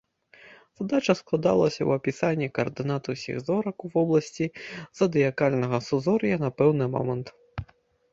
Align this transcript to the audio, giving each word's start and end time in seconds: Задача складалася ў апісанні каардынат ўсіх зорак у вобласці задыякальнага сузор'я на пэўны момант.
Задача 0.79 1.13
складалася 1.17 1.77
ў 1.83 1.89
апісанні 1.99 2.47
каардынат 2.55 3.03
ўсіх 3.13 3.37
зорак 3.49 3.85
у 3.89 3.91
вобласці 3.97 4.45
задыякальнага 5.01 5.77
сузор'я 5.89 6.35
на 6.47 6.51
пэўны 6.63 6.85
момант. 6.97 7.27